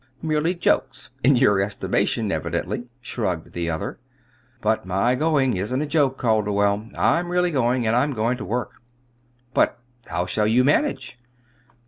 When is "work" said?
8.43-8.71